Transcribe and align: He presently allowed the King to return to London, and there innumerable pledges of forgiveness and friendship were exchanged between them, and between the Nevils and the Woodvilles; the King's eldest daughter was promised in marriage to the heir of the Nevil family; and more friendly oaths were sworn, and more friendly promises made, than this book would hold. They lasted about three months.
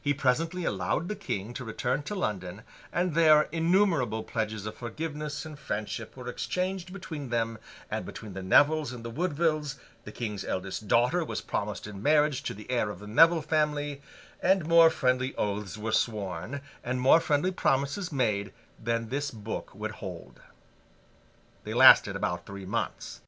He 0.00 0.14
presently 0.14 0.64
allowed 0.64 1.08
the 1.10 1.14
King 1.14 1.52
to 1.52 1.66
return 1.66 2.02
to 2.04 2.14
London, 2.14 2.62
and 2.90 3.12
there 3.12 3.42
innumerable 3.52 4.22
pledges 4.24 4.64
of 4.64 4.74
forgiveness 4.74 5.44
and 5.44 5.58
friendship 5.58 6.16
were 6.16 6.28
exchanged 6.28 6.94
between 6.94 7.28
them, 7.28 7.58
and 7.90 8.06
between 8.06 8.32
the 8.32 8.42
Nevils 8.42 8.90
and 8.90 9.04
the 9.04 9.10
Woodvilles; 9.10 9.78
the 10.04 10.12
King's 10.12 10.46
eldest 10.46 10.88
daughter 10.88 11.22
was 11.22 11.42
promised 11.42 11.86
in 11.86 12.02
marriage 12.02 12.42
to 12.44 12.54
the 12.54 12.70
heir 12.70 12.88
of 12.88 13.00
the 13.00 13.06
Nevil 13.06 13.42
family; 13.42 14.00
and 14.42 14.66
more 14.66 14.88
friendly 14.88 15.34
oaths 15.34 15.76
were 15.76 15.92
sworn, 15.92 16.62
and 16.82 16.98
more 16.98 17.20
friendly 17.20 17.50
promises 17.50 18.10
made, 18.10 18.54
than 18.82 19.10
this 19.10 19.30
book 19.30 19.74
would 19.74 19.90
hold. 19.90 20.40
They 21.64 21.74
lasted 21.74 22.16
about 22.16 22.46
three 22.46 22.64
months. 22.64 23.20